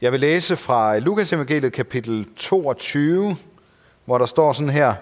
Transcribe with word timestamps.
Jeg 0.00 0.12
vil 0.12 0.20
læse 0.20 0.56
fra 0.56 0.98
Lukas 0.98 1.32
evangeliet 1.32 1.72
kapitel 1.72 2.26
22, 2.36 3.36
hvor 4.04 4.18
der 4.18 4.26
står 4.26 4.52
sådan 4.52 4.70
her. 4.70 4.94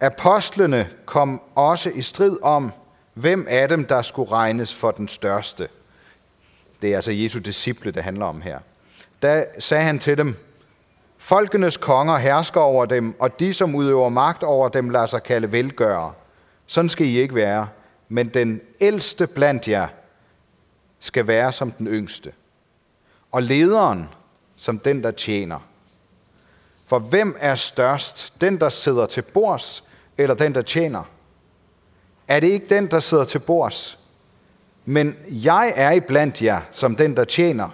Apostlene 0.00 0.88
kom 1.04 1.42
også 1.54 1.90
i 1.90 2.02
strid 2.02 2.38
om, 2.42 2.72
hvem 3.14 3.46
af 3.48 3.68
dem, 3.68 3.84
der 3.84 4.02
skulle 4.02 4.32
regnes 4.32 4.74
for 4.74 4.90
den 4.90 5.08
største. 5.08 5.68
Det 6.82 6.92
er 6.92 6.96
altså 6.96 7.12
Jesu 7.12 7.38
disciple, 7.38 7.90
det 7.90 8.02
handler 8.02 8.26
om 8.26 8.40
her. 8.40 8.58
Da 9.22 9.44
sagde 9.58 9.84
han 9.84 9.98
til 9.98 10.18
dem, 10.18 10.36
Folkenes 11.18 11.76
konger 11.76 12.16
hersker 12.16 12.60
over 12.60 12.86
dem, 12.86 13.20
og 13.20 13.40
de, 13.40 13.54
som 13.54 13.74
udøver 13.74 14.08
magt 14.08 14.42
over 14.42 14.68
dem, 14.68 14.90
lader 14.90 15.06
sig 15.06 15.22
kalde 15.22 15.52
velgørere. 15.52 16.12
Sådan 16.66 16.88
skal 16.88 17.06
I 17.06 17.18
ikke 17.18 17.34
være. 17.34 17.68
Men 18.08 18.28
den 18.28 18.60
ældste 18.80 19.26
blandt 19.26 19.68
jer 19.68 19.88
skal 21.00 21.26
være 21.26 21.52
som 21.52 21.70
den 21.70 21.86
yngste. 21.86 22.32
Og 23.34 23.42
lederen 23.42 24.08
som 24.56 24.78
den, 24.78 25.02
der 25.02 25.10
tjener. 25.10 25.58
For 26.86 26.98
hvem 26.98 27.36
er 27.40 27.54
størst? 27.54 28.34
Den, 28.40 28.60
der 28.60 28.68
sidder 28.68 29.06
til 29.06 29.22
bords, 29.22 29.84
eller 30.18 30.34
den, 30.34 30.54
der 30.54 30.62
tjener? 30.62 31.02
Er 32.28 32.40
det 32.40 32.46
ikke 32.46 32.66
den, 32.74 32.86
der 32.86 33.00
sidder 33.00 33.24
til 33.24 33.38
bords? 33.38 33.98
Men 34.84 35.16
jeg 35.28 35.72
er 35.76 35.90
i 35.90 36.00
blandt 36.00 36.42
jer 36.42 36.60
som 36.72 36.96
den, 36.96 37.16
der 37.16 37.24
tjener. 37.24 37.68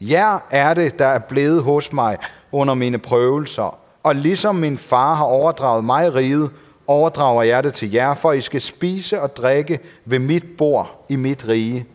Jer 0.00 0.38
er 0.50 0.74
det, 0.74 0.98
der 0.98 1.06
er 1.06 1.18
blevet 1.18 1.62
hos 1.62 1.92
mig 1.92 2.18
under 2.52 2.74
mine 2.74 2.98
prøvelser. 2.98 3.78
Og 4.02 4.14
ligesom 4.14 4.54
min 4.54 4.78
far 4.78 5.14
har 5.14 5.24
overdraget 5.24 5.84
mig 5.84 6.14
riget, 6.14 6.50
overdrager 6.86 7.42
jeg 7.42 7.64
det 7.64 7.74
til 7.74 7.92
jer, 7.92 8.14
for 8.14 8.32
I 8.32 8.40
skal 8.40 8.60
spise 8.60 9.20
og 9.20 9.36
drikke 9.36 9.80
ved 10.04 10.18
mit 10.18 10.44
bord 10.58 11.04
i 11.08 11.16
mit 11.16 11.48
rige. 11.48 11.86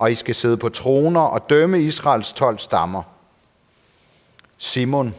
Og 0.00 0.12
I 0.12 0.14
skal 0.14 0.34
sidde 0.34 0.56
på 0.56 0.68
troner 0.68 1.20
og 1.20 1.50
dømme 1.50 1.80
Israels 1.80 2.32
12 2.32 2.58
stammer. 2.58 3.02
Simon, 4.58 5.14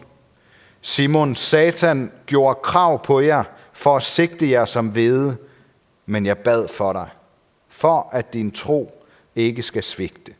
Simon, 0.81 1.36
Satan 1.36 2.11
gjorde 2.25 2.59
krav 2.64 3.03
på 3.03 3.20
jer 3.20 3.44
for 3.73 3.95
at 3.95 4.03
sigte 4.03 4.52
jer 4.52 4.66
som 4.66 4.88
hvede, 4.88 5.38
men 6.05 6.25
jeg 6.25 6.38
bad 6.38 6.67
for 6.67 6.94
dig, 6.94 7.09
for 7.70 8.09
at 8.11 8.33
din 8.33 8.52
tro 8.52 9.05
ikke 9.36 9.64
skal 9.64 9.83
svigte. 9.83 10.33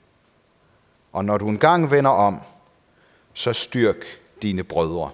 Og 1.12 1.26
når 1.26 1.38
du 1.38 1.50
engang 1.50 1.92
vender 1.92 2.12
om, 2.12 2.42
så 3.34 3.54
styrk 3.54 4.06
dine 4.42 4.64
brødre. 4.64 5.10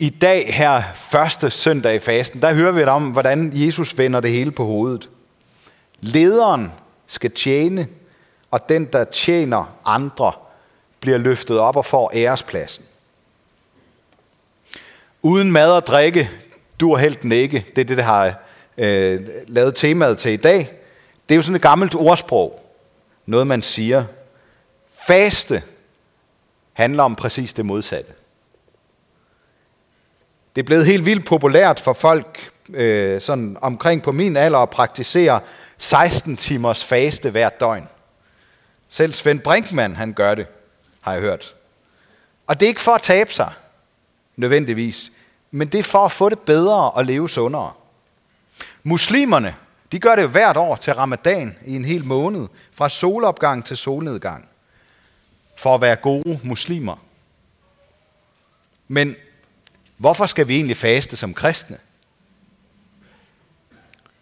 I 0.00 0.10
dag 0.10 0.54
her, 0.54 0.82
første 0.94 1.50
søndag 1.50 1.94
i 1.94 1.98
fasten, 1.98 2.42
der 2.42 2.54
hører 2.54 2.72
vi 2.72 2.84
om, 2.84 3.10
hvordan 3.10 3.50
Jesus 3.54 3.98
vender 3.98 4.20
det 4.20 4.30
hele 4.30 4.50
på 4.50 4.64
hovedet. 4.64 5.10
Lederen 6.00 6.72
skal 7.06 7.30
tjene, 7.30 7.88
og 8.50 8.68
den, 8.68 8.84
der 8.84 9.04
tjener 9.04 9.78
andre, 9.84 10.32
bliver 11.00 11.18
løftet 11.18 11.58
op 11.58 11.76
og 11.76 11.84
får 11.84 12.10
ærespladsen. 12.14 12.84
Uden 15.22 15.52
mad 15.52 15.72
og 15.72 15.86
drikke, 15.86 16.30
du 16.80 16.92
er 16.92 16.98
helt 16.98 17.32
ikke. 17.32 17.66
Det 17.76 17.80
er 17.80 17.84
det, 17.84 17.96
der 17.96 18.02
har 18.02 18.34
øh, 18.78 19.28
lavet 19.46 19.74
temaet 19.74 20.18
til 20.18 20.32
i 20.32 20.36
dag. 20.36 20.58
Det 21.28 21.34
er 21.34 21.36
jo 21.36 21.42
sådan 21.42 21.56
et 21.56 21.62
gammelt 21.62 21.94
ordsprog. 21.94 22.70
Noget, 23.26 23.46
man 23.46 23.62
siger. 23.62 24.04
Faste 25.06 25.62
handler 26.72 27.02
om 27.02 27.16
præcis 27.16 27.52
det 27.52 27.66
modsatte. 27.66 28.12
Det 30.56 30.62
er 30.62 30.66
blevet 30.66 30.86
helt 30.86 31.06
vildt 31.06 31.26
populært 31.26 31.80
for 31.80 31.92
folk 31.92 32.50
øh, 32.68 33.20
sådan 33.20 33.56
omkring 33.60 34.02
på 34.02 34.12
min 34.12 34.36
alder 34.36 34.58
at 34.58 34.70
praktisere 34.70 35.40
16 35.78 36.36
timers 36.36 36.84
faste 36.84 37.30
hver 37.30 37.48
døgn. 37.48 37.88
Selv 38.88 39.12
Svend 39.12 39.40
Brinkmann, 39.40 39.96
han 39.96 40.12
gør 40.12 40.34
det, 40.34 40.46
har 41.00 41.12
jeg 41.12 41.20
hørt. 41.20 41.54
Og 42.46 42.60
det 42.60 42.66
er 42.66 42.68
ikke 42.68 42.80
for 42.80 42.92
at 42.92 43.02
tabe 43.02 43.32
sig, 43.32 43.52
nødvendigvis, 44.36 45.12
men 45.50 45.68
det 45.68 45.78
er 45.78 45.82
for 45.82 46.04
at 46.04 46.12
få 46.12 46.28
det 46.28 46.38
bedre 46.38 46.90
og 46.90 47.04
leve 47.04 47.28
sundere. 47.28 47.72
Muslimerne, 48.82 49.54
de 49.92 49.98
gør 49.98 50.16
det 50.16 50.22
jo 50.22 50.28
hvert 50.28 50.56
år 50.56 50.76
til 50.76 50.92
ramadan 50.92 51.56
i 51.64 51.76
en 51.76 51.84
hel 51.84 52.04
måned, 52.04 52.48
fra 52.72 52.88
solopgang 52.88 53.64
til 53.64 53.76
solnedgang, 53.76 54.48
for 55.56 55.74
at 55.74 55.80
være 55.80 55.96
gode 55.96 56.40
muslimer. 56.42 56.96
Men 58.88 59.16
hvorfor 59.96 60.26
skal 60.26 60.48
vi 60.48 60.54
egentlig 60.54 60.76
faste 60.76 61.16
som 61.16 61.34
kristne? 61.34 61.76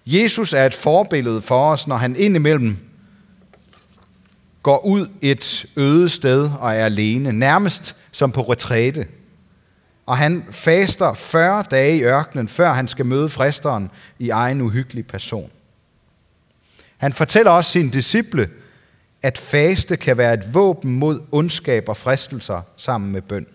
Jesus 0.07 0.53
er 0.53 0.67
et 0.67 0.75
forbillede 0.75 1.43
for 1.43 1.71
os, 1.71 1.87
når 1.87 1.97
han 1.97 2.17
indimellem 2.17 2.77
går 4.63 4.85
ud 4.85 5.09
et 5.21 5.67
øde 5.77 6.09
sted 6.09 6.51
og 6.61 6.75
er 6.75 6.85
alene, 6.85 7.33
nærmest 7.33 7.97
som 8.13 8.33
på 8.33 8.43
retræte. 8.43 9.07
Og 10.07 10.19
han 10.19 10.45
faster 10.51 11.15
40 11.15 11.65
dage 11.71 11.97
i 11.97 12.03
ørkenen, 12.03 12.49
før 12.49 12.73
han 12.73 12.89
skal 12.89 13.07
møde 13.07 13.29
fristeren 13.29 13.91
i 14.19 14.31
egen 14.31 14.61
uhyggelig 14.61 15.07
person. 15.07 15.51
Han 16.97 17.13
fortæller 17.13 17.51
også 17.51 17.71
sine 17.71 17.91
disciple, 17.91 18.51
at 19.23 19.39
faste 19.39 19.97
kan 19.97 20.19
være 20.19 20.35
et 20.35 20.55
våben 20.55 20.95
mod 20.95 21.21
ondskab 21.33 21.89
og 21.89 21.97
fristelser 21.97 22.63
sammen 22.77 23.13
med 23.13 23.23
bøn. 23.23 23.47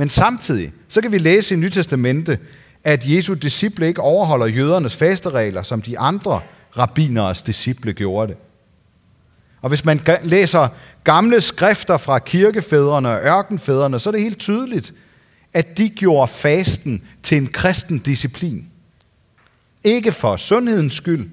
Men 0.00 0.10
samtidig, 0.10 0.72
så 0.88 1.00
kan 1.00 1.12
vi 1.12 1.18
læse 1.18 1.54
i 1.54 1.58
Nytestamentet, 1.58 2.38
at 2.84 3.06
Jesu 3.06 3.34
disciple 3.34 3.86
ikke 3.86 4.00
overholder 4.00 4.46
jødernes 4.46 4.96
fasteregler, 4.96 5.62
som 5.62 5.82
de 5.82 5.98
andre 5.98 6.40
rabbineres 6.78 7.42
disciple 7.42 7.92
gjorde 7.92 8.28
det. 8.28 8.36
Og 9.62 9.68
hvis 9.68 9.84
man 9.84 10.00
læser 10.22 10.68
gamle 11.04 11.40
skrifter 11.40 11.96
fra 11.96 12.18
kirkefædrene 12.18 13.08
og 13.08 13.22
ørkenfædrene, 13.22 13.98
så 13.98 14.10
er 14.10 14.12
det 14.12 14.22
helt 14.22 14.38
tydeligt, 14.38 14.94
at 15.52 15.78
de 15.78 15.88
gjorde 15.88 16.32
fasten 16.32 17.02
til 17.22 17.38
en 17.38 17.46
kristen 17.46 17.98
disciplin. 17.98 18.66
Ikke 19.84 20.12
for 20.12 20.36
sundhedens 20.36 20.94
skyld, 20.94 21.30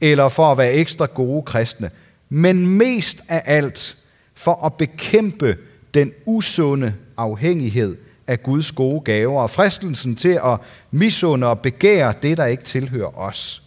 eller 0.00 0.28
for 0.28 0.52
at 0.52 0.58
være 0.58 0.72
ekstra 0.72 1.06
gode 1.06 1.42
kristne, 1.42 1.90
men 2.28 2.66
mest 2.66 3.20
af 3.28 3.42
alt 3.46 3.96
for 4.34 4.64
at 4.66 4.74
bekæmpe 4.74 5.56
den 5.94 6.12
usunde 6.26 6.94
afhængighed 7.16 7.96
af 8.26 8.42
Guds 8.42 8.72
gode 8.72 9.00
gaver 9.00 9.42
og 9.42 9.50
fristelsen 9.50 10.16
til 10.16 10.40
at 10.44 10.58
misunde 10.90 11.46
og 11.46 11.60
begære 11.60 12.14
det, 12.22 12.36
der 12.36 12.46
ikke 12.46 12.62
tilhører 12.62 13.18
os. 13.18 13.62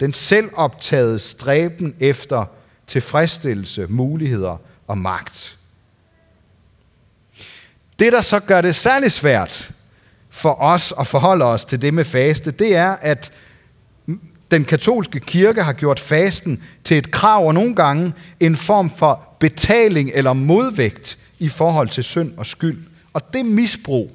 Den 0.00 0.12
selvoptagede 0.12 1.18
stræben 1.18 1.94
efter 2.00 2.44
tilfredsstillelse, 2.86 3.86
muligheder 3.88 4.56
og 4.86 4.98
magt. 4.98 5.56
Det, 7.98 8.12
der 8.12 8.20
så 8.20 8.40
gør 8.40 8.60
det 8.60 8.74
særlig 8.74 9.12
svært 9.12 9.70
for 10.30 10.60
os 10.60 10.94
at 11.00 11.06
forholde 11.06 11.44
os 11.44 11.64
til 11.64 11.82
det 11.82 11.94
med 11.94 12.04
faste, 12.04 12.50
det 12.50 12.76
er, 12.76 12.90
at 12.90 13.32
den 14.50 14.64
katolske 14.64 15.20
kirke 15.20 15.62
har 15.62 15.72
gjort 15.72 16.00
fasten 16.00 16.62
til 16.84 16.98
et 16.98 17.10
krav, 17.10 17.46
og 17.46 17.54
nogle 17.54 17.74
gange 17.74 18.12
en 18.40 18.56
form 18.56 18.90
for 18.90 19.36
betaling 19.38 20.10
eller 20.14 20.32
modvægt 20.32 21.18
i 21.40 21.48
forhold 21.48 21.88
til 21.88 22.04
synd 22.04 22.32
og 22.36 22.46
skyld. 22.46 22.86
Og 23.12 23.34
det 23.34 23.46
misbrug 23.46 24.10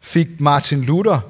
fik 0.00 0.40
Martin 0.40 0.82
Luther 0.82 1.20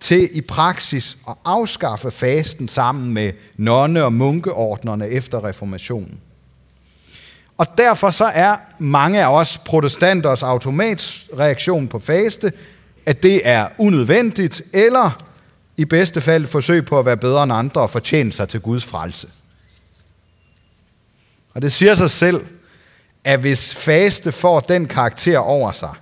til 0.00 0.28
i 0.32 0.40
praksis 0.40 1.16
at 1.28 1.34
afskaffe 1.44 2.10
fasten 2.10 2.68
sammen 2.68 3.14
med 3.14 3.32
nonne- 3.56 4.04
og 4.04 4.12
munkeordnerne 4.12 5.08
efter 5.08 5.44
reformationen. 5.44 6.20
Og 7.58 7.66
derfor 7.78 8.10
så 8.10 8.24
er 8.24 8.56
mange 8.78 9.22
af 9.22 9.32
os 9.32 9.58
protestanters 9.58 10.42
automatreaktion 10.42 11.88
på 11.88 11.98
faste, 11.98 12.52
at 13.06 13.22
det 13.22 13.40
er 13.44 13.68
unødvendigt, 13.78 14.62
eller 14.72 15.24
i 15.76 15.84
bedste 15.84 16.20
fald 16.20 16.46
forsøg 16.46 16.84
på 16.84 16.98
at 16.98 17.06
være 17.06 17.16
bedre 17.16 17.42
end 17.42 17.52
andre 17.52 17.80
og 17.80 17.90
fortjene 17.90 18.32
sig 18.32 18.48
til 18.48 18.60
Guds 18.60 18.84
frelse. 18.84 19.28
Og 21.54 21.62
det 21.62 21.72
siger 21.72 21.94
sig 21.94 22.10
selv, 22.10 22.40
at 23.24 23.40
hvis 23.40 23.74
faste 23.74 24.32
får 24.32 24.60
den 24.60 24.86
karakter 24.86 25.38
over 25.38 25.72
sig, 25.72 25.94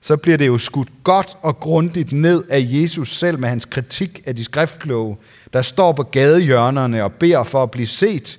så 0.00 0.16
bliver 0.16 0.38
det 0.38 0.46
jo 0.46 0.58
skudt 0.58 0.88
godt 1.04 1.36
og 1.42 1.60
grundigt 1.60 2.12
ned 2.12 2.44
af 2.48 2.60
Jesus 2.64 3.16
selv 3.16 3.38
med 3.38 3.48
hans 3.48 3.64
kritik 3.64 4.22
af 4.26 4.36
de 4.36 4.44
skriftkloge, 4.44 5.16
der 5.52 5.62
står 5.62 5.92
på 5.92 6.02
gadehjørnerne 6.02 7.04
og 7.04 7.12
beder 7.12 7.44
for 7.44 7.62
at 7.62 7.70
blive 7.70 7.86
set, 7.86 8.38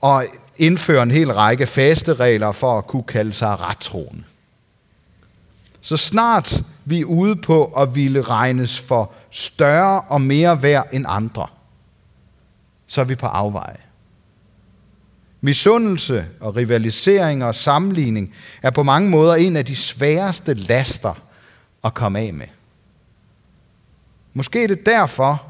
og 0.00 0.24
indfører 0.56 1.02
en 1.02 1.10
hel 1.10 1.32
række 1.32 1.66
fasteregler 1.66 2.52
for 2.52 2.78
at 2.78 2.86
kunne 2.86 3.02
kalde 3.02 3.32
sig 3.32 3.60
rettroende. 3.60 4.24
Så 5.80 5.96
snart 5.96 6.62
vi 6.84 7.00
er 7.00 7.04
ude 7.04 7.36
på 7.36 7.64
at 7.64 7.94
ville 7.94 8.22
regnes 8.22 8.80
for 8.80 9.12
større 9.30 10.00
og 10.00 10.20
mere 10.20 10.62
værd 10.62 10.88
end 10.92 11.04
andre, 11.08 11.46
så 12.86 13.00
er 13.00 13.04
vi 13.04 13.14
på 13.14 13.26
afveje. 13.26 13.87
Misundelse 15.40 16.26
og 16.40 16.56
rivalisering 16.56 17.44
og 17.44 17.54
sammenligning 17.54 18.34
er 18.62 18.70
på 18.70 18.82
mange 18.82 19.10
måder 19.10 19.34
en 19.34 19.56
af 19.56 19.64
de 19.64 19.76
sværeste 19.76 20.54
laster 20.54 21.14
at 21.84 21.94
komme 21.94 22.18
af 22.18 22.34
med. 22.34 22.46
Måske 24.34 24.62
er 24.62 24.68
det 24.68 24.86
derfor, 24.86 25.46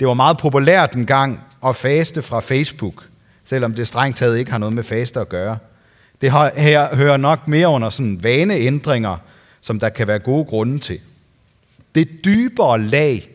det 0.00 0.08
var 0.08 0.14
meget 0.14 0.38
populært 0.38 0.94
en 0.94 1.06
gang 1.06 1.44
at 1.66 1.76
faste 1.76 2.22
fra 2.22 2.40
Facebook, 2.40 3.08
selvom 3.44 3.74
det 3.74 3.86
strengt 3.86 4.18
taget 4.18 4.38
ikke 4.38 4.50
har 4.50 4.58
noget 4.58 4.72
med 4.72 4.82
faste 4.82 5.20
at 5.20 5.28
gøre. 5.28 5.58
Det 6.20 6.32
her 6.56 6.96
hører 6.96 7.16
nok 7.16 7.48
mere 7.48 7.68
under 7.68 7.90
sådan 7.90 8.22
vaneændringer, 8.22 9.16
som 9.60 9.80
der 9.80 9.88
kan 9.88 10.06
være 10.06 10.18
gode 10.18 10.44
grunde 10.44 10.78
til. 10.78 11.00
Det 11.94 12.08
dybere 12.24 12.80
lag 12.80 13.28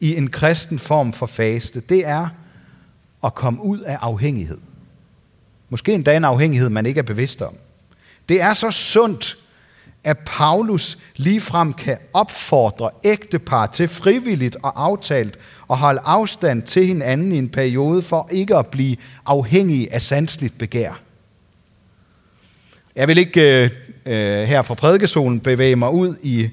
i 0.00 0.16
en 0.16 0.30
kristen 0.30 0.78
form 0.78 1.12
for 1.12 1.26
faste, 1.26 1.80
det 1.80 2.06
er 2.06 2.28
at 3.24 3.34
komme 3.34 3.64
ud 3.64 3.78
af 3.78 3.98
afhængighed. 4.00 4.58
Måske 5.68 5.92
endda 5.92 6.16
en 6.16 6.24
afhængighed, 6.24 6.70
man 6.70 6.86
ikke 6.86 6.98
er 6.98 7.02
bevidst 7.02 7.42
om. 7.42 7.56
Det 8.28 8.40
er 8.40 8.54
så 8.54 8.70
sundt, 8.70 9.36
at 10.04 10.18
Paulus 10.26 10.98
ligefrem 11.16 11.72
kan 11.72 11.98
opfordre 12.12 12.90
ægtepar 13.04 13.66
til 13.66 13.88
frivilligt 13.88 14.56
og 14.62 14.84
aftalt 14.84 15.38
at 15.70 15.76
holde 15.76 16.00
afstand 16.04 16.62
til 16.62 16.86
hinanden 16.86 17.32
i 17.32 17.38
en 17.38 17.48
periode 17.48 18.02
for 18.02 18.28
ikke 18.30 18.56
at 18.56 18.66
blive 18.66 18.96
afhængige 19.26 19.92
af 19.92 20.02
sandsligt 20.02 20.58
begær. 20.58 21.00
Jeg 22.96 23.08
vil 23.08 23.18
ikke 23.18 23.64
øh, 23.64 23.70
øh 24.06 24.46
her 24.48 24.62
fra 24.62 24.74
prædikesolen 24.74 25.40
bevæge 25.40 25.76
mig 25.76 25.90
ud 25.90 26.16
i 26.22 26.50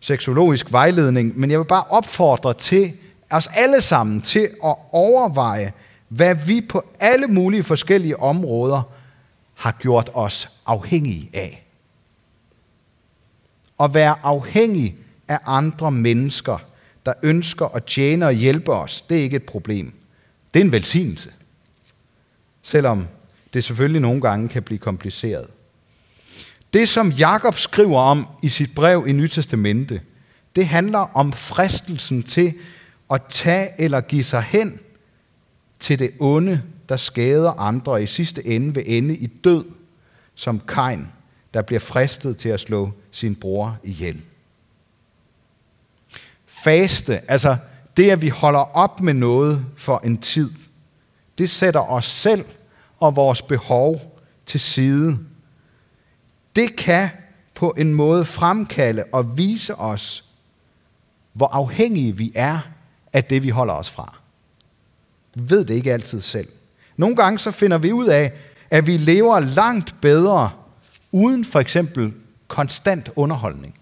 seksologisk 0.00 0.72
vejledning, 0.72 1.38
men 1.38 1.50
jeg 1.50 1.58
vil 1.58 1.64
bare 1.64 1.84
opfordre 1.88 2.54
til 2.54 2.92
os 3.30 3.50
alle 3.54 3.80
sammen 3.80 4.20
til 4.20 4.48
at 4.64 4.74
overveje, 4.92 5.72
hvad 6.16 6.34
vi 6.34 6.60
på 6.68 6.84
alle 7.00 7.26
mulige 7.26 7.62
forskellige 7.62 8.20
områder 8.20 8.82
har 9.54 9.72
gjort 9.72 10.10
os 10.14 10.48
afhængige 10.66 11.30
af. 11.32 11.66
At 13.80 13.94
være 13.94 14.16
afhængig 14.22 14.96
af 15.28 15.38
andre 15.46 15.90
mennesker, 15.90 16.58
der 17.06 17.12
ønsker 17.22 17.66
at 17.66 17.84
tjene 17.84 18.26
og 18.26 18.32
hjælpe 18.32 18.72
os, 18.72 19.00
det 19.00 19.18
er 19.18 19.22
ikke 19.22 19.36
et 19.36 19.42
problem. 19.42 19.92
Det 20.54 20.60
er 20.60 20.64
en 20.64 20.72
velsignelse. 20.72 21.30
Selvom 22.62 23.08
det 23.54 23.64
selvfølgelig 23.64 24.00
nogle 24.00 24.20
gange 24.20 24.48
kan 24.48 24.62
blive 24.62 24.78
kompliceret. 24.78 25.46
Det, 26.72 26.88
som 26.88 27.10
Jakob 27.10 27.58
skriver 27.58 28.00
om 28.00 28.26
i 28.42 28.48
sit 28.48 28.74
brev 28.74 29.04
i 29.08 29.12
Nytestamentet, 29.12 30.00
det 30.56 30.66
handler 30.66 31.16
om 31.16 31.32
fristelsen 31.32 32.22
til 32.22 32.54
at 33.10 33.22
tage 33.28 33.68
eller 33.78 34.00
give 34.00 34.24
sig 34.24 34.42
hen 34.42 34.80
til 35.82 35.98
det 35.98 36.10
onde, 36.20 36.62
der 36.88 36.96
skader 36.96 37.50
andre 37.50 37.92
og 37.92 38.02
i 38.02 38.06
sidste 38.06 38.46
ende 38.46 38.74
vil 38.74 38.84
ende 38.86 39.16
i 39.16 39.26
død, 39.26 39.64
som 40.34 40.60
Kain, 40.60 41.08
der 41.54 41.62
bliver 41.62 41.80
fristet 41.80 42.36
til 42.36 42.48
at 42.48 42.60
slå 42.60 42.90
sin 43.10 43.34
bror 43.34 43.78
ihjel. 43.84 44.22
Faste, 46.46 47.30
altså 47.30 47.56
det, 47.96 48.10
at 48.10 48.22
vi 48.22 48.28
holder 48.28 48.76
op 48.76 49.00
med 49.00 49.14
noget 49.14 49.66
for 49.76 50.00
en 50.04 50.18
tid, 50.18 50.50
det 51.38 51.50
sætter 51.50 51.90
os 51.90 52.06
selv 52.06 52.44
og 53.00 53.16
vores 53.16 53.42
behov 53.42 54.20
til 54.46 54.60
side. 54.60 55.18
Det 56.56 56.76
kan 56.76 57.08
på 57.54 57.74
en 57.78 57.94
måde 57.94 58.24
fremkalde 58.24 59.04
og 59.12 59.38
vise 59.38 59.74
os, 59.74 60.24
hvor 61.32 61.46
afhængige 61.46 62.16
vi 62.16 62.32
er 62.34 62.58
af 63.12 63.24
det, 63.24 63.42
vi 63.42 63.48
holder 63.48 63.74
os 63.74 63.90
fra. 63.90 64.21
Ved 65.34 65.64
det 65.64 65.74
ikke 65.74 65.92
altid 65.92 66.20
selv. 66.20 66.48
Nogle 66.96 67.16
gange 67.16 67.38
så 67.38 67.50
finder 67.50 67.78
vi 67.78 67.92
ud 67.92 68.06
af, 68.06 68.32
at 68.70 68.86
vi 68.86 68.96
lever 68.96 69.40
langt 69.40 69.94
bedre 70.00 70.50
uden 71.12 71.44
for 71.44 71.60
eksempel 71.60 72.12
konstant 72.48 73.10
underholdning. 73.16 73.74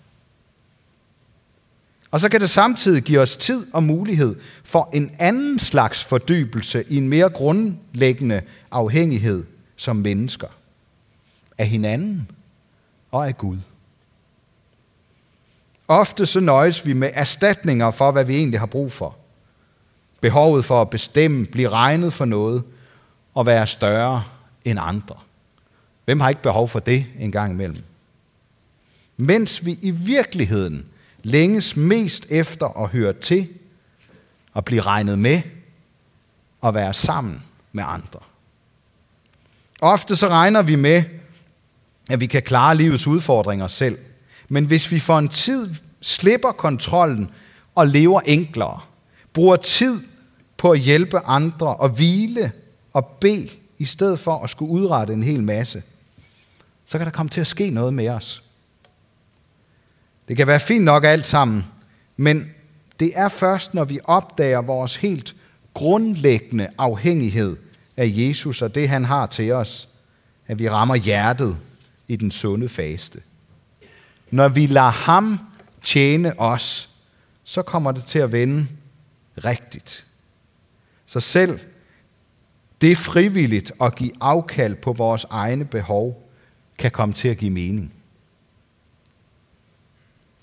Og 2.11 2.21
så 2.21 2.29
kan 2.29 2.41
det 2.41 2.51
samtidig 2.51 3.03
give 3.03 3.21
os 3.21 3.37
tid 3.37 3.67
og 3.73 3.83
mulighed 3.83 4.37
for 4.65 4.91
en 4.93 5.15
anden 5.19 5.59
slags 5.59 6.05
fordybelse 6.05 6.85
i 6.89 6.97
en 6.97 7.09
mere 7.09 7.29
grundlæggende 7.29 8.43
afhængighed 8.71 9.45
som 9.77 9.97
mennesker. 9.97 10.49
Af 11.59 11.67
hinanden 11.67 12.31
og 13.11 13.27
af 13.27 13.39
Gud. 13.39 13.59
Ofte 15.89 16.27
så 16.27 16.41
nøjes 16.41 16.87
vi 16.87 16.93
med 16.93 17.11
erstatninger 17.15 17.91
for, 17.91 18.11
hvad 18.11 18.25
vi 18.25 18.37
egentlig 18.37 18.61
har 18.61 18.67
brug 18.67 18.93
for. 18.93 19.17
Behovet 20.21 20.65
for 20.65 20.83
at 20.83 20.91
bestemme, 20.91 21.47
blive 21.47 21.69
regnet 21.69 22.13
for 22.13 22.25
noget 22.25 22.65
og 23.35 23.47
være 23.47 23.67
større 23.67 24.25
end 24.65 24.79
andre. 24.83 25.17
Hvem 26.05 26.21
har 26.21 26.29
ikke 26.29 26.43
behov 26.43 26.69
for 26.69 26.79
det 26.79 27.07
en 27.19 27.33
gang 27.33 27.53
imellem? 27.53 27.83
Mens 29.17 29.67
vi 29.67 29.79
i 29.83 29.91
virkeligheden 29.91 30.87
længes 31.23 31.77
mest 31.77 32.27
efter 32.31 32.83
at 32.83 32.89
høre 32.89 33.13
til 33.13 33.49
og 34.53 34.65
blive 34.65 34.81
regnet 34.81 35.19
med 35.19 35.43
og 36.61 36.75
være 36.75 36.95
sammen 36.95 37.43
med 37.73 37.85
andre. 37.87 38.21
Ofte 39.81 40.17
så 40.17 40.29
regner 40.29 40.63
vi 40.63 40.77
med, 40.77 41.05
at 42.11 42.21
vi 42.21 42.27
kan 42.27 42.43
klare 42.43 42.77
livets 42.77 43.07
udfordringer 43.07 43.69
selv. 43.69 43.99
Men 44.49 44.65
hvis 44.65 44.93
vi 44.93 44.99
for 44.99 45.19
en 45.19 45.29
tid 45.29 45.75
slipper 46.01 46.53
kontrollen 46.53 47.31
og 47.75 47.87
lever 47.87 48.21
enklere, 48.21 48.81
bruger 49.33 49.57
tid 49.57 50.01
på 50.61 50.71
at 50.71 50.81
hjælpe 50.81 51.19
andre 51.19 51.77
og 51.77 51.89
hvile 51.89 52.53
og 52.93 53.07
bede, 53.07 53.49
i 53.79 53.85
stedet 53.85 54.19
for 54.19 54.45
at 54.45 54.51
skulle 54.51 54.73
udrette 54.73 55.13
en 55.13 55.23
hel 55.23 55.43
masse, 55.43 55.83
så 56.87 56.99
kan 56.99 57.05
der 57.05 57.11
komme 57.11 57.31
til 57.31 57.41
at 57.41 57.47
ske 57.47 57.71
noget 57.71 57.95
med 57.95 58.09
os. 58.09 58.43
Det 60.29 60.37
kan 60.37 60.47
være 60.47 60.61
fint 60.61 60.85
nok 60.85 61.05
alt 61.05 61.27
sammen, 61.27 61.67
men 62.17 62.51
det 63.01 63.13
er 63.15 63.29
først, 63.29 63.75
når 63.75 63.85
vi 63.85 64.01
opdager 64.05 64.61
vores 64.63 64.97
helt 64.97 65.37
grundlæggende 65.75 66.69
afhængighed 66.79 67.57
af 67.97 68.13
Jesus 68.15 68.63
og 68.63 68.75
det, 68.75 68.89
han 68.89 69.05
har 69.05 69.27
til 69.27 69.53
os, 69.53 69.89
at 70.47 70.59
vi 70.59 70.69
rammer 70.69 70.95
hjertet 70.95 71.57
i 72.09 72.17
den 72.17 72.31
sunde 72.31 72.69
faste. 72.69 73.21
Når 74.31 74.49
vi 74.49 74.67
lader 74.67 74.91
ham 74.91 75.39
tjene 75.83 76.41
os, 76.41 76.89
så 77.45 77.63
kommer 77.63 77.93
det 77.93 78.05
til 78.05 78.19
at 78.19 78.33
vende 78.33 78.67
rigtigt. 79.45 80.05
Så 81.11 81.21
selv 81.21 81.61
det 82.81 82.99
frivilligt 82.99 83.73
at 83.81 83.95
give 83.95 84.13
afkald 84.21 84.75
på 84.75 84.93
vores 84.93 85.27
egne 85.31 85.65
behov, 85.65 86.31
kan 86.79 86.91
komme 86.91 87.15
til 87.15 87.29
at 87.29 87.37
give 87.37 87.51
mening. 87.51 87.93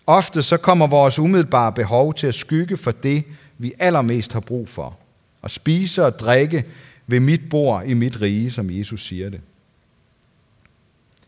Ofte 0.08 0.42
så 0.42 0.58
kommer 0.58 0.88
vores 0.88 1.20
umiddelbare 1.20 1.72
behov 1.72 2.14
til 2.14 2.28
at 2.28 2.36
skygge 2.36 2.78
for 2.78 2.92
det, 2.92 3.24
vi 3.58 3.74
allermest 3.80 4.34
har 4.34 4.40
brug 4.40 4.70
for. 4.70 4.98
At 5.44 5.52
spise 5.52 6.06
og 6.06 6.20
drikke 6.20 6.66
ved 7.08 7.20
mit 7.20 7.50
bord 7.50 7.86
i 7.86 7.94
mit 7.94 8.22
rige, 8.22 8.52
som 8.52 8.72
Jesus 8.72 9.06
siger 9.06 9.30
det. 9.30 9.42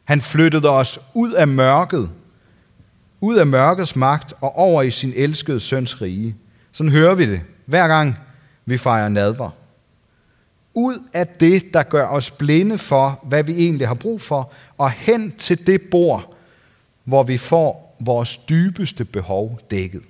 Han 0.03 0.21
flyttede 0.21 0.69
os 0.69 0.99
ud 1.13 1.31
af 1.31 1.47
mørket, 1.47 2.11
ud 3.21 3.35
af 3.35 3.47
mørkets 3.47 3.95
magt 3.95 4.33
og 4.41 4.55
over 4.55 4.81
i 4.81 4.91
sin 4.91 5.13
elskede 5.15 5.59
søns 5.59 6.01
rige. 6.01 6.35
Sådan 6.71 6.91
hører 6.91 7.15
vi 7.15 7.25
det, 7.25 7.41
hver 7.65 7.87
gang 7.87 8.15
vi 8.65 8.77
fejrer 8.77 9.09
nadver. 9.09 9.49
Ud 10.73 11.03
af 11.13 11.27
det, 11.27 11.73
der 11.73 11.83
gør 11.83 12.07
os 12.07 12.31
blinde 12.31 12.77
for, 12.77 13.19
hvad 13.23 13.43
vi 13.43 13.53
egentlig 13.53 13.87
har 13.87 13.95
brug 13.95 14.21
for, 14.21 14.51
og 14.77 14.91
hen 14.91 15.31
til 15.37 15.67
det 15.67 15.81
bord, 15.81 16.35
hvor 17.03 17.23
vi 17.23 17.37
får 17.37 17.95
vores 17.99 18.37
dybeste 18.37 19.05
behov 19.05 19.59
dækket. 19.71 20.03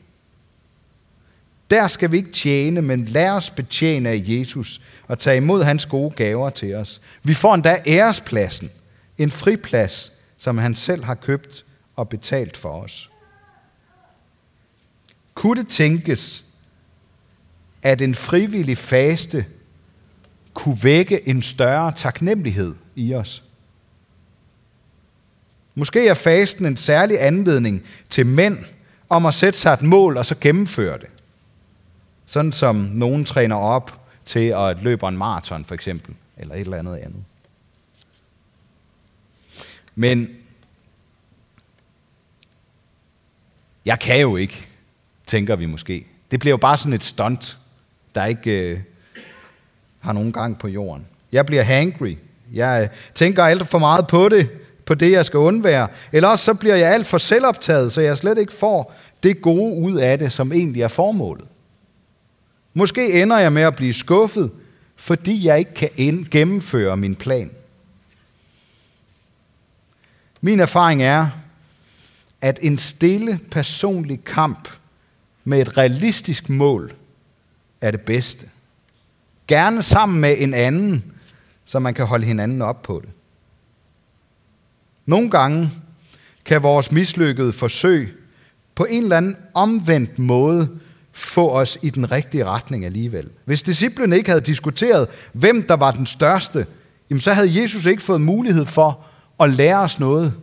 Der 1.70 1.88
skal 1.88 2.12
vi 2.12 2.18
ikke 2.18 2.32
tjene, 2.32 2.82
men 2.82 3.06
lad 3.06 3.29
os 3.29 3.50
betjene 3.50 4.10
af 4.10 4.24
Jesus 4.25 4.82
og 5.08 5.20
tage 5.20 5.38
imod 5.38 5.63
hans 5.63 5.86
gode 5.86 6.12
gaver 6.12 6.50
til 6.50 6.75
os. 6.75 7.01
Vi 7.24 7.34
får 7.34 7.53
endda 7.56 7.82
ærespladsen, 7.88 8.70
en 9.18 9.32
friplads, 9.32 10.12
som 10.38 10.58
han 10.58 10.75
selv 10.75 11.03
har 11.03 11.15
købt 11.15 11.65
og 11.96 12.10
betalt 12.10 12.58
for 12.58 12.82
os. 12.82 13.10
Kunne 15.34 15.62
det 15.62 15.70
tænkes, 15.70 16.46
at 17.83 18.01
en 18.01 18.15
frivillig 18.15 18.77
faste 18.77 19.45
kunne 20.53 20.83
vække 20.83 21.27
en 21.27 21.41
større 21.41 21.93
taknemmelighed 21.95 22.75
i 22.95 23.13
os? 23.13 23.43
Måske 25.75 26.07
er 26.07 26.13
fasten 26.13 26.65
en 26.65 26.77
særlig 26.77 27.25
anledning 27.25 27.83
til 28.09 28.25
mænd 28.25 28.57
om 29.09 29.25
at 29.25 29.33
sætte 29.33 29.59
sig 29.59 29.74
et 29.74 29.81
mål 29.81 30.17
og 30.17 30.25
så 30.25 30.36
gennemføre 30.41 30.98
det. 30.98 31.07
Sådan 32.25 32.51
som 32.51 32.75
nogen 32.75 33.25
træner 33.25 33.55
op 33.55 34.00
til 34.25 34.48
at 34.48 34.81
løbe 34.81 35.07
en 35.07 35.17
maraton 35.17 35.65
for 35.65 35.75
eksempel, 35.75 36.15
eller 36.38 36.55
et 36.55 36.62
eller 36.62 36.77
andet 36.77 36.95
andet. 36.95 37.24
Men 39.95 40.29
jeg 43.86 44.00
kan 44.00 44.19
jo 44.21 44.36
ikke, 44.36 44.67
tænker 45.27 45.55
vi 45.55 45.65
måske. 45.65 46.07
Det 46.31 46.39
bliver 46.39 46.53
jo 46.53 46.57
bare 46.57 46.77
sådan 46.77 46.93
et 46.93 47.03
stunt, 47.03 47.59
der 48.16 48.25
ikke 48.25 48.72
øh, 48.72 48.80
har 50.00 50.13
nogen 50.13 50.32
gang 50.32 50.60
på 50.60 50.68
jorden. 50.68 51.08
Jeg 51.32 51.46
bliver 51.46 51.63
hangry. 51.63 52.16
Jeg 52.54 52.82
øh, 52.84 52.98
tænker 53.16 53.44
alt 53.44 53.68
for 53.68 53.80
meget 53.80 54.08
på 54.08 54.30
det, 54.30 54.50
på 54.86 54.94
det, 54.94 55.12
jeg 55.12 55.25
skal 55.25 55.38
undvære. 55.38 55.88
Eller 56.12 56.30
også 56.30 56.46
så 56.46 56.54
bliver 56.54 56.75
jeg 56.75 56.94
alt 56.94 57.08
for 57.08 57.18
selvoptaget, 57.18 57.92
så 57.92 58.01
jeg 58.01 58.18
slet 58.18 58.38
ikke 58.38 58.54
får 58.54 58.96
det 59.24 59.42
gode 59.42 59.75
ud 59.75 59.98
af 59.98 60.20
det, 60.20 60.34
som 60.34 60.54
egentlig 60.54 60.82
er 60.82 60.88
formålet. 60.88 61.46
Måske 62.74 63.22
ender 63.22 63.39
jeg 63.39 63.54
med 63.54 63.62
at 63.62 63.75
blive 63.75 63.94
skuffet, 63.94 64.51
fordi 64.96 65.46
jeg 65.46 65.60
ikke 65.60 65.74
kan 65.74 65.89
gennemføre 66.32 66.98
min 66.98 67.16
plan. 67.16 67.51
Min 70.42 70.60
erfaring 70.60 71.04
er, 71.04 71.28
at 72.42 72.60
en 72.62 72.78
stille 72.78 73.39
personlig 73.51 74.24
kamp 74.25 74.70
med 75.44 75.62
et 75.62 75.78
realistisk 75.78 76.50
mål 76.50 76.94
er 77.81 77.91
det 77.91 78.01
bedste. 78.01 78.45
Gerne 79.48 79.83
sammen 79.83 80.21
med 80.21 80.36
en 80.39 80.53
anden, 80.53 81.03
så 81.65 81.79
man 81.79 81.93
kan 81.93 82.05
holde 82.05 82.25
hinanden 82.25 82.62
op 82.62 82.81
på 82.81 83.01
det. 83.05 83.13
Nogle 85.05 85.29
gange 85.29 85.71
kan 86.45 86.63
vores 86.63 86.91
mislykkede 86.91 87.51
forsøg 87.51 88.13
på 88.75 88.86
en 88.86 89.03
eller 89.03 89.17
anden 89.17 89.36
omvendt 89.53 90.19
måde 90.19 90.79
få 91.12 91.51
os 91.51 91.77
i 91.81 91.89
den 91.89 92.12
rigtige 92.12 92.45
retning 92.45 92.86
alligevel. 92.86 93.29
Hvis 93.45 93.63
disciplene 93.63 94.17
ikke 94.17 94.29
havde 94.29 94.41
diskuteret, 94.41 95.07
hvem 95.33 95.63
der 95.63 95.75
var 95.75 95.91
den 95.91 96.05
største, 96.05 96.65
jamen 97.09 97.21
så 97.21 97.33
havde 97.33 97.62
Jesus 97.62 97.86
ikke 97.86 98.01
fået 98.01 98.21
mulighed 98.21 98.65
for 98.65 99.05
at 99.39 99.50
lære 99.50 99.79
os 99.79 100.00
noget 100.00 100.33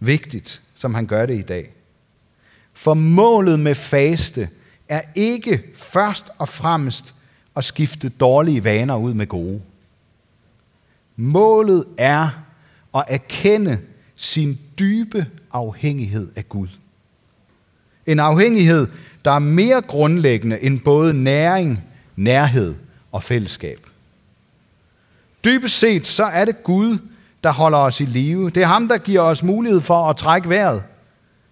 vigtigt, 0.00 0.62
som 0.74 0.94
han 0.94 1.06
gør 1.06 1.26
det 1.26 1.38
i 1.38 1.42
dag. 1.42 1.74
For 2.74 2.94
målet 2.94 3.60
med 3.60 3.74
faste 3.74 4.48
er 4.88 5.02
ikke 5.14 5.62
først 5.74 6.30
og 6.38 6.48
fremmest 6.48 7.14
at 7.56 7.64
skifte 7.64 8.08
dårlige 8.08 8.64
vaner 8.64 8.96
ud 8.96 9.14
med 9.14 9.26
gode. 9.26 9.60
Målet 11.16 11.84
er 11.98 12.30
at 12.94 13.04
erkende 13.08 13.80
sin 14.16 14.58
dybe 14.78 15.26
afhængighed 15.52 16.28
af 16.36 16.48
Gud. 16.48 16.68
En 18.06 18.20
afhængighed, 18.20 18.86
der 19.24 19.30
er 19.30 19.38
mere 19.38 19.82
grundlæggende 19.82 20.60
end 20.62 20.80
både 20.80 21.14
næring, 21.14 21.84
nærhed 22.16 22.74
og 23.12 23.22
fællesskab. 23.22 23.86
Dybest 25.44 25.78
set 25.78 26.06
så 26.06 26.24
er 26.24 26.44
det 26.44 26.62
Gud, 26.64 26.98
der 27.44 27.50
holder 27.52 27.78
os 27.78 28.00
i 28.00 28.04
live. 28.04 28.50
Det 28.50 28.62
er 28.62 28.66
ham, 28.66 28.88
der 28.88 28.98
giver 28.98 29.20
os 29.20 29.42
mulighed 29.42 29.80
for 29.80 30.10
at 30.10 30.16
trække 30.16 30.48
vejret, 30.48 30.84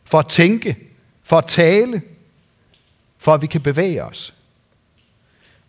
for 0.04 0.18
at 0.18 0.28
tænke, 0.28 0.76
for 1.22 1.38
at 1.38 1.46
tale, 1.46 2.02
for 3.18 3.34
at 3.34 3.42
vi 3.42 3.46
kan 3.46 3.60
bevæge 3.60 4.04
os. 4.04 4.34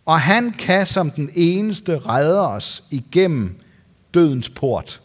Og 0.06 0.20
han 0.20 0.52
kan 0.52 0.86
som 0.86 1.10
den 1.10 1.30
eneste 1.34 1.98
redde 1.98 2.48
os 2.48 2.84
igennem 2.90 3.60
dødens 4.14 4.48
port 4.48 5.00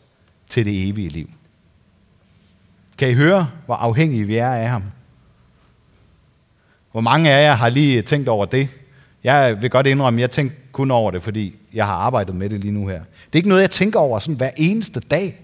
til 0.50 0.66
det 0.66 0.90
evige 0.90 1.10
liv. 1.10 1.30
Kan 2.98 3.10
I 3.10 3.14
høre, 3.14 3.50
hvor 3.66 3.76
afhængige 3.76 4.28
vi 4.28 4.36
er 4.36 4.50
af 4.54 4.70
ham? 4.70 4.84
Hvor 6.92 7.02
mange 7.02 7.32
af 7.32 7.44
jer 7.44 7.56
har 7.56 7.70
lige 7.70 8.02
tænkt 8.02 8.28
over 8.30 8.46
det? 8.46 8.70
Jeg 9.24 9.62
vil 9.62 9.70
godt 9.70 9.88
indrømme, 9.88 10.20
at 10.20 10.22
jeg 10.22 10.32
tænkte 10.32 10.58
kun 10.72 10.92
over 10.92 11.12
det, 11.12 11.24
fordi 11.24 11.56
jeg 11.74 11.86
har 11.86 11.94
arbejdet 11.94 12.36
med 12.36 12.50
det 12.50 12.60
lige 12.60 12.72
nu 12.72 12.88
her. 12.88 13.00
Det 13.00 13.34
er 13.34 13.36
ikke 13.36 13.50
noget, 13.50 13.62
jeg 13.62 13.72
tænker 13.72 14.00
over 14.00 14.20
sådan 14.20 14.36
hver 14.36 14.52
eneste 14.58 15.00
dag. 15.00 15.40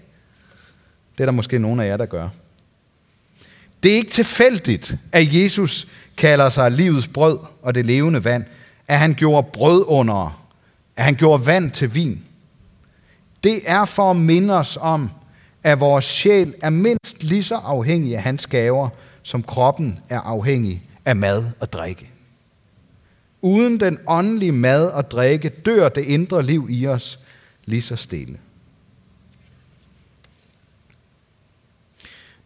Det 1.12 1.20
er 1.20 1.24
der 1.24 1.32
måske 1.32 1.58
nogen 1.58 1.80
af 1.80 1.86
jer, 1.86 1.96
der 1.96 2.06
gør. 2.06 2.28
Det 3.82 3.92
er 3.92 3.96
ikke 3.96 4.10
tilfældigt, 4.10 4.96
at 5.12 5.34
Jesus 5.34 5.86
kalder 6.20 6.48
sig 6.48 6.70
livets 6.70 7.08
brød 7.08 7.38
og 7.62 7.74
det 7.74 7.86
levende 7.86 8.24
vand. 8.24 8.44
At 8.88 8.98
han 8.98 9.14
gjorde 9.14 9.48
brød 9.52 9.84
under, 9.86 10.46
at 10.96 11.04
han 11.04 11.14
gjorde 11.14 11.46
vand 11.46 11.70
til 11.70 11.94
vin. 11.94 12.24
Det 13.44 13.60
er 13.64 13.84
for 13.84 14.10
at 14.10 14.16
minde 14.16 14.58
os 14.58 14.78
om, 14.80 15.10
at 15.62 15.80
vores 15.80 16.04
sjæl 16.04 16.54
er 16.62 16.70
mindst 16.70 17.22
lige 17.22 17.44
så 17.44 17.54
afhængig 17.54 18.16
af 18.16 18.22
hans 18.22 18.46
gaver, 18.46 18.88
som 19.22 19.42
kroppen 19.42 19.98
er 20.08 20.20
afhængig 20.20 20.82
af 21.04 21.16
mad 21.16 21.44
og 21.60 21.72
drikke. 21.72 22.10
Uden 23.42 23.80
den 23.80 23.98
åndelige 24.06 24.52
mad 24.52 24.86
og 24.86 25.10
drikke 25.10 25.48
dør 25.48 25.88
det 25.88 26.04
indre 26.04 26.42
liv 26.42 26.66
i 26.70 26.86
os 26.86 27.18
lige 27.64 27.82
så 27.82 27.96
stille. 27.96 28.38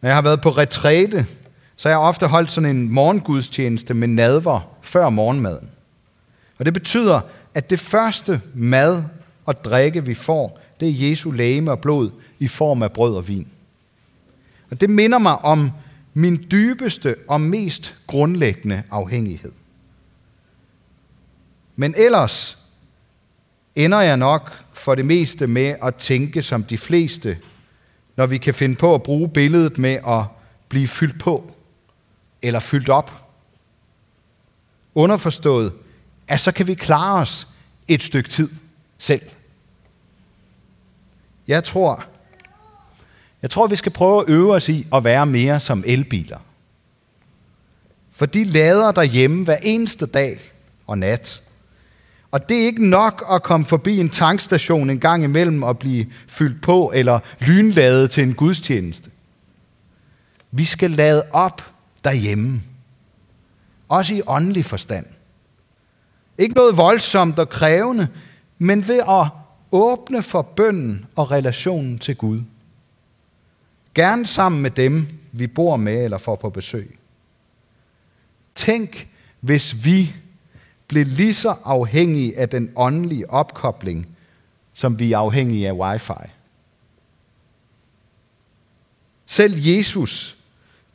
Når 0.01 0.09
jeg 0.09 0.15
har 0.15 0.21
været 0.21 0.41
på 0.41 0.49
retræte, 0.49 1.25
så 1.75 1.89
har 1.89 1.97
ofte 1.97 2.27
holdt 2.27 2.51
sådan 2.51 2.75
en 2.75 2.91
morgengudstjeneste 2.91 3.93
med 3.93 4.07
nadver 4.07 4.77
før 4.81 5.09
morgenmaden. 5.09 5.71
Og 6.57 6.65
det 6.65 6.73
betyder, 6.73 7.21
at 7.53 7.69
det 7.69 7.79
første 7.79 8.41
mad 8.53 9.03
og 9.45 9.63
drikke, 9.63 10.05
vi 10.05 10.13
får, 10.13 10.59
det 10.79 10.87
er 10.87 11.09
Jesu 11.09 11.31
læme 11.31 11.71
og 11.71 11.79
blod 11.79 12.09
i 12.39 12.47
form 12.47 12.83
af 12.83 12.91
brød 12.91 13.15
og 13.15 13.27
vin. 13.27 13.47
Og 14.69 14.81
det 14.81 14.89
minder 14.89 15.17
mig 15.17 15.37
om 15.39 15.71
min 16.13 16.45
dybeste 16.51 17.15
og 17.27 17.41
mest 17.41 17.95
grundlæggende 18.07 18.83
afhængighed. 18.91 19.51
Men 21.75 21.93
ellers 21.97 22.57
ender 23.75 24.01
jeg 24.01 24.17
nok 24.17 24.63
for 24.73 24.95
det 24.95 25.05
meste 25.05 25.47
med 25.47 25.75
at 25.83 25.95
tænke 25.95 26.41
som 26.41 26.63
de 26.63 26.77
fleste, 26.77 27.37
når 28.15 28.25
vi 28.25 28.37
kan 28.37 28.53
finde 28.53 28.75
på 28.75 28.95
at 28.95 29.03
bruge 29.03 29.29
billedet 29.29 29.77
med 29.77 29.99
at 30.07 30.23
blive 30.69 30.87
fyldt 30.87 31.19
på 31.19 31.54
eller 32.41 32.59
fyldt 32.59 32.89
op. 32.89 33.11
Underforstået, 34.95 35.73
at 36.27 36.39
så 36.39 36.51
kan 36.51 36.67
vi 36.67 36.73
klare 36.73 37.21
os 37.21 37.47
et 37.87 38.03
stykke 38.03 38.29
tid 38.29 38.49
selv. 38.97 39.21
Jeg 41.47 41.63
tror, 41.63 42.05
jeg 43.41 43.49
tror, 43.49 43.67
vi 43.67 43.75
skal 43.75 43.91
prøve 43.91 44.21
at 44.21 44.29
øve 44.29 44.53
os 44.53 44.69
i 44.69 44.87
at 44.93 45.03
være 45.03 45.25
mere 45.25 45.59
som 45.59 45.83
elbiler. 45.87 46.39
For 48.11 48.25
de 48.25 48.43
lader 48.43 48.91
derhjemme 48.91 49.43
hver 49.43 49.57
eneste 49.63 50.05
dag 50.05 50.39
og 50.87 50.97
nat. 50.97 51.43
Og 52.31 52.49
det 52.49 52.61
er 52.61 52.65
ikke 52.65 52.89
nok 52.89 53.25
at 53.31 53.43
komme 53.43 53.65
forbi 53.65 53.97
en 53.99 54.09
tankstation 54.09 54.89
en 54.89 54.99
gang 54.99 55.23
imellem 55.23 55.63
og 55.63 55.79
blive 55.79 56.05
fyldt 56.27 56.61
på 56.61 56.91
eller 56.95 57.19
lynladet 57.39 58.11
til 58.11 58.23
en 58.23 58.33
gudstjeneste. 58.33 59.11
Vi 60.51 60.65
skal 60.65 60.91
lade 60.91 61.23
op 61.31 61.74
derhjemme. 62.05 62.61
Også 63.89 64.15
i 64.15 64.21
åndelig 64.27 64.65
forstand. 64.65 65.05
Ikke 66.37 66.55
noget 66.55 66.77
voldsomt 66.77 67.39
og 67.39 67.49
krævende, 67.49 68.07
men 68.57 68.87
ved 68.87 68.99
at 69.09 69.27
åbne 69.71 70.23
for 70.23 70.41
bønden 70.41 71.05
og 71.15 71.31
relationen 71.31 71.99
til 71.99 72.15
Gud. 72.15 72.41
Gerne 73.93 74.27
sammen 74.27 74.61
med 74.61 74.71
dem, 74.71 75.07
vi 75.31 75.47
bor 75.47 75.75
med 75.75 76.03
eller 76.03 76.17
får 76.17 76.35
på 76.35 76.49
besøg. 76.49 76.99
Tænk, 78.55 79.07
hvis 79.39 79.85
vi 79.85 80.15
blev 80.87 81.05
lige 81.05 81.33
så 81.33 81.55
afhængige 81.63 82.37
af 82.37 82.49
den 82.49 82.71
åndelige 82.75 83.29
opkobling, 83.29 84.07
som 84.73 84.99
vi 84.99 85.11
er 85.11 85.17
afhængige 85.17 85.67
af 85.67 85.73
wifi. 85.73 86.31
Selv 89.25 89.53
Jesus 89.55 90.37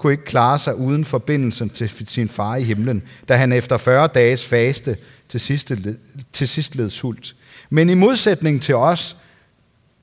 kunne 0.00 0.12
ikke 0.12 0.24
klare 0.24 0.58
sig 0.58 0.76
uden 0.76 1.04
forbindelsen 1.04 1.70
til 1.70 1.90
sin 2.06 2.28
far 2.28 2.56
i 2.56 2.62
himlen, 2.62 3.02
da 3.28 3.36
han 3.36 3.52
efter 3.52 3.76
40 3.76 4.08
dages 4.08 4.46
faste 4.46 4.96
til, 5.28 5.40
sidste, 5.40 5.96
til 6.32 6.48
sidst 6.48 6.76
led 6.76 6.88
sult. 6.88 7.36
Men 7.70 7.90
i 7.90 7.94
modsætning 7.94 8.62
til 8.62 8.74
os, 8.74 9.16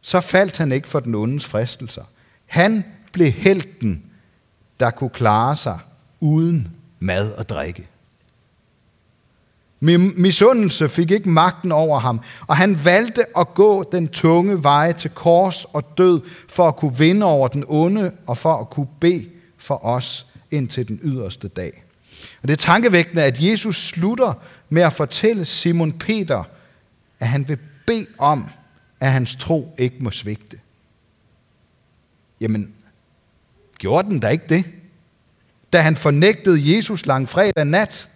så 0.01 0.21
faldt 0.21 0.57
han 0.57 0.71
ikke 0.71 0.87
for 0.87 0.99
den 0.99 1.15
ondes 1.15 1.45
fristelser. 1.45 2.03
Han 2.45 2.85
blev 3.11 3.31
helten, 3.31 4.03
der 4.79 4.91
kunne 4.91 5.09
klare 5.09 5.55
sig 5.55 5.79
uden 6.19 6.67
mad 6.99 7.31
og 7.31 7.49
drikke. 7.49 7.87
Misundelse 9.79 10.89
fik 10.89 11.11
ikke 11.11 11.29
magten 11.29 11.71
over 11.71 11.99
ham, 11.99 12.21
og 12.47 12.57
han 12.57 12.85
valgte 12.85 13.37
at 13.37 13.53
gå 13.53 13.83
den 13.91 14.07
tunge 14.07 14.63
vej 14.63 14.91
til 14.91 15.11
kors 15.11 15.65
og 15.65 15.97
død 15.97 16.21
for 16.49 16.67
at 16.67 16.75
kunne 16.75 16.97
vinde 16.97 17.25
over 17.25 17.47
den 17.47 17.63
onde 17.67 18.11
og 18.27 18.37
for 18.37 18.55
at 18.55 18.69
kunne 18.69 18.87
bede 18.99 19.25
for 19.57 19.85
os 19.85 20.25
indtil 20.51 20.87
den 20.87 20.99
yderste 21.03 21.47
dag. 21.47 21.83
Og 22.41 22.47
det 22.47 22.53
er 22.53 22.57
tankevækkende, 22.57 23.23
at 23.23 23.41
Jesus 23.41 23.87
slutter 23.87 24.33
med 24.69 24.81
at 24.81 24.93
fortælle 24.93 25.45
Simon 25.45 25.99
Peter, 25.99 26.43
at 27.19 27.27
han 27.27 27.47
vil 27.47 27.57
bede 27.85 28.07
om, 28.17 28.49
at 28.99 29.11
hans 29.11 29.35
tro 29.35 29.75
ikke 29.77 29.95
må 29.99 30.11
svigte. 30.11 30.59
Jamen, 32.39 32.73
gjorde 33.79 34.09
den 34.09 34.19
da 34.19 34.27
ikke 34.27 34.45
det? 34.49 34.65
Da 35.73 35.81
han 35.81 35.95
fornægtede 35.95 36.75
Jesus 36.75 37.05
lang 37.05 37.29
fredag 37.29 37.65
nat. 37.65 38.09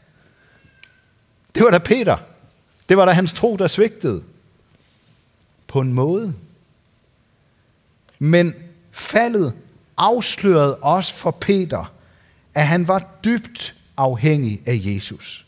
Det 1.55 1.63
var 1.63 1.71
da 1.71 1.77
Peter. 1.77 2.17
Det 2.89 2.97
var 2.97 3.05
da 3.05 3.11
hans 3.11 3.33
tro, 3.33 3.57
der 3.57 3.67
svigtede. 3.67 4.23
På 5.67 5.79
en 5.79 5.93
måde. 5.93 6.35
Men 8.19 8.53
faldet 8.91 9.53
afslørede 10.01 10.75
også 10.75 11.13
for 11.13 11.31
Peter, 11.31 11.93
at 12.53 12.67
han 12.67 12.87
var 12.87 13.19
dybt 13.23 13.75
afhængig 13.97 14.61
af 14.65 14.79
Jesus. 14.83 15.45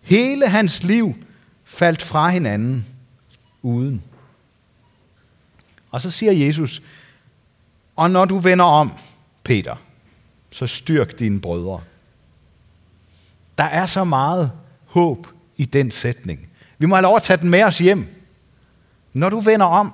Hele 0.00 0.48
hans 0.48 0.82
liv 0.82 1.14
faldt 1.64 2.02
fra 2.02 2.28
hinanden 2.28 2.86
uden. 3.62 4.02
Og 5.90 6.00
så 6.00 6.10
siger 6.10 6.32
Jesus, 6.32 6.82
og 7.96 8.10
når 8.10 8.24
du 8.24 8.38
vender 8.38 8.64
om, 8.64 8.92
Peter, 9.44 9.76
så 10.50 10.66
styrk 10.66 11.18
dine 11.18 11.40
brødre. 11.40 11.80
Der 13.58 13.64
er 13.64 13.86
så 13.86 14.04
meget 14.04 14.52
håb 14.86 15.26
i 15.56 15.64
den 15.64 15.90
sætning. 15.90 16.48
Vi 16.78 16.86
må 16.86 16.94
have 16.94 17.02
lov 17.02 17.16
at 17.16 17.22
tage 17.22 17.36
den 17.36 17.50
med 17.50 17.62
os 17.62 17.78
hjem. 17.78 18.06
Når 19.12 19.28
du 19.30 19.40
vender 19.40 19.66
om, 19.66 19.92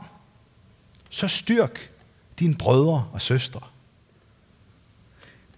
så 1.11 1.29
styrk 1.29 1.91
dine 2.39 2.55
brødre 2.55 3.09
og 3.13 3.23
søstre. 3.23 3.61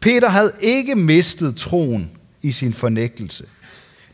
Peter 0.04 0.28
havde 0.28 0.52
ikke 0.60 0.94
mistet 0.94 1.56
troen 1.56 2.10
i 2.42 2.52
sin 2.52 2.72
fornægtelse. 2.72 3.44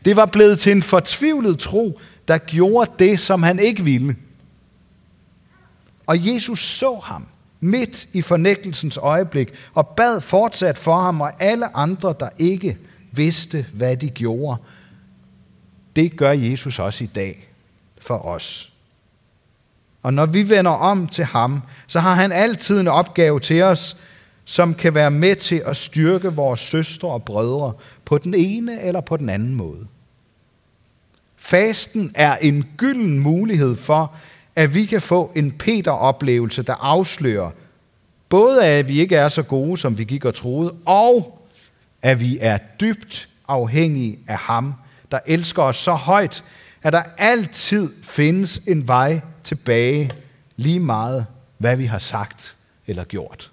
Det 0.05 0.15
var 0.15 0.25
blevet 0.25 0.59
til 0.59 0.71
en 0.71 0.81
fortvivlet 0.81 1.59
tro, 1.59 1.99
der 2.27 2.37
gjorde 2.37 2.91
det, 2.99 3.19
som 3.19 3.43
han 3.43 3.59
ikke 3.59 3.83
ville. 3.83 4.15
Og 6.07 6.33
Jesus 6.33 6.65
så 6.65 6.99
ham 7.03 7.25
midt 7.59 8.07
i 8.13 8.21
fornægtelsens 8.21 8.97
øjeblik 8.97 9.53
og 9.73 9.87
bad 9.87 10.21
fortsat 10.21 10.77
for 10.77 10.99
ham 10.99 11.21
og 11.21 11.31
alle 11.39 11.75
andre, 11.77 12.13
der 12.19 12.29
ikke 12.37 12.77
vidste, 13.11 13.65
hvad 13.73 13.97
de 13.97 14.09
gjorde. 14.09 14.61
Det 15.95 16.17
gør 16.17 16.31
Jesus 16.31 16.79
også 16.79 17.03
i 17.03 17.07
dag 17.07 17.49
for 18.01 18.25
os. 18.25 18.71
Og 20.01 20.13
når 20.13 20.25
vi 20.25 20.49
vender 20.49 20.71
om 20.71 21.07
til 21.07 21.25
ham, 21.25 21.61
så 21.87 21.99
har 21.99 22.13
han 22.13 22.31
altid 22.31 22.79
en 22.79 22.87
opgave 22.87 23.39
til 23.39 23.61
os, 23.61 23.97
som 24.45 24.73
kan 24.73 24.95
være 24.95 25.11
med 25.11 25.35
til 25.35 25.63
at 25.65 25.77
styrke 25.77 26.33
vores 26.33 26.59
søstre 26.59 27.09
og 27.09 27.23
brødre 27.23 27.73
på 28.05 28.17
den 28.17 28.33
ene 28.33 28.81
eller 28.81 29.01
på 29.01 29.17
den 29.17 29.29
anden 29.29 29.55
måde. 29.55 29.87
Fasten 31.37 32.11
er 32.15 32.35
en 32.35 32.65
gylden 32.77 33.19
mulighed 33.19 33.75
for, 33.75 34.15
at 34.55 34.75
vi 34.75 34.85
kan 34.85 35.01
få 35.01 35.31
en 35.35 35.51
Peter-oplevelse, 35.51 36.63
der 36.63 36.73
afslører 36.73 37.51
både 38.31 38.65
at 38.65 38.87
vi 38.87 38.99
ikke 38.99 39.15
er 39.15 39.29
så 39.29 39.43
gode, 39.43 39.77
som 39.77 39.97
vi 39.97 40.03
gik 40.03 40.25
og 40.25 40.35
troede, 40.35 40.73
og 40.85 41.41
at 42.01 42.19
vi 42.19 42.37
er 42.41 42.57
dybt 42.57 43.29
afhængige 43.47 44.19
af 44.27 44.37
ham, 44.37 44.73
der 45.11 45.19
elsker 45.25 45.63
os 45.63 45.77
så 45.77 45.93
højt, 45.93 46.43
at 46.83 46.93
der 46.93 47.03
altid 47.17 47.89
findes 48.03 48.61
en 48.67 48.87
vej 48.87 49.21
tilbage, 49.43 50.11
lige 50.55 50.79
meget 50.79 51.25
hvad 51.57 51.75
vi 51.75 51.85
har 51.85 51.99
sagt 51.99 52.55
eller 52.87 53.03
gjort. 53.03 53.51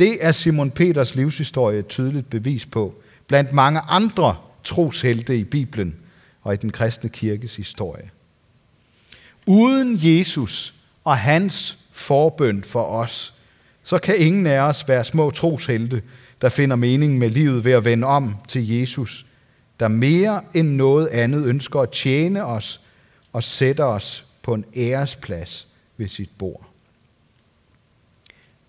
Det 0.00 0.24
er 0.24 0.32
Simon 0.32 0.70
Peters 0.70 1.14
livshistorie 1.14 1.78
et 1.78 1.88
tydeligt 1.88 2.30
bevis 2.30 2.66
på, 2.66 2.94
blandt 3.26 3.52
mange 3.52 3.80
andre 3.80 4.36
troshelte 4.64 5.38
i 5.38 5.44
Bibelen 5.44 5.96
og 6.42 6.54
i 6.54 6.56
den 6.56 6.72
kristne 6.72 7.10
kirkes 7.10 7.56
historie. 7.56 8.10
Uden 9.46 9.98
Jesus 10.02 10.74
og 11.04 11.18
hans 11.18 11.78
forbøn 11.92 12.64
for 12.64 12.82
os, 12.82 13.34
så 13.82 13.98
kan 13.98 14.16
ingen 14.18 14.46
af 14.46 14.60
os 14.60 14.88
være 14.88 15.04
små 15.04 15.30
troshelte, 15.30 16.02
der 16.40 16.48
finder 16.48 16.76
mening 16.76 17.18
med 17.18 17.30
livet 17.30 17.64
ved 17.64 17.72
at 17.72 17.84
vende 17.84 18.06
om 18.06 18.36
til 18.48 18.68
Jesus, 18.68 19.26
der 19.80 19.88
mere 19.88 20.42
end 20.54 20.68
noget 20.68 21.06
andet 21.06 21.44
ønsker 21.44 21.80
at 21.80 21.90
tjene 21.90 22.44
os 22.44 22.80
og 23.32 23.42
sætte 23.42 23.84
os 23.84 24.24
på 24.42 24.54
en 24.54 24.64
æresplads 24.76 25.68
ved 25.96 26.08
sit 26.08 26.30
bord. 26.38 26.69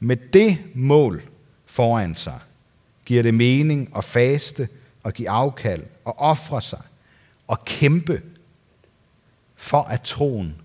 Med 0.04 0.18
det 0.34 0.58
mål 0.76 1.24
foran 1.66 2.16
sig, 2.16 2.40
giver 3.06 3.24
det 3.24 3.34
mening 3.34 3.92
at 3.98 4.06
faste 4.06 4.70
og 5.04 5.14
give 5.14 5.30
afkald 5.30 5.84
og 6.06 6.20
ofre 6.20 6.62
sig 6.62 6.82
og 7.48 7.66
kæmpe 7.66 8.22
for 9.56 9.82
at 9.82 10.02
troen 10.02 10.56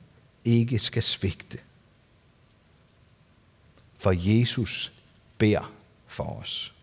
ikke 0.45 0.79
skal 0.79 1.03
svigte. 1.03 1.59
For 3.99 4.13
Jesus 4.17 4.93
beder 5.39 5.73
for 6.07 6.41
os. 6.41 6.75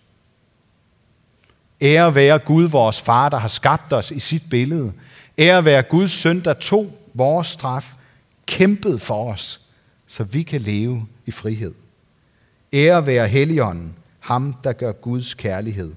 Ære 1.81 2.15
være 2.15 2.39
Gud, 2.39 2.63
vores 2.63 3.01
far, 3.01 3.29
der 3.29 3.37
har 3.37 3.47
skabt 3.47 3.93
os 3.93 4.11
i 4.11 4.19
sit 4.19 4.49
billede. 4.49 4.93
Ære 5.37 5.65
være 5.65 5.83
Guds 5.83 6.11
søn, 6.11 6.43
der 6.43 6.53
tog 6.53 6.99
vores 7.13 7.47
straf, 7.47 7.93
kæmpede 8.45 8.99
for 8.99 9.31
os, 9.31 9.61
så 10.07 10.23
vi 10.23 10.43
kan 10.43 10.61
leve 10.61 11.07
i 11.25 11.31
frihed. 11.31 11.82
Ære 12.73 13.05
være 13.05 13.27
Helligånden, 13.27 13.95
ham 14.19 14.55
der 14.63 14.73
gør 14.73 14.91
Guds 14.91 15.33
kærlighed 15.33 15.93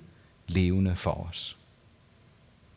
levende 0.48 0.96
for 0.96 1.28
os. 1.30 1.56